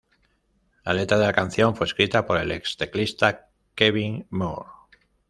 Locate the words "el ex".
2.39-2.75